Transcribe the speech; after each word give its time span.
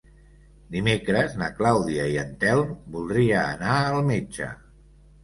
Dimecres 0.75 1.35
na 1.41 1.49
Clàudia 1.59 2.05
i 2.13 2.15
en 2.21 2.31
Telm 2.45 2.71
voldria 2.97 3.45
anar 3.51 3.77
al 3.83 4.01
metge. 4.09 4.49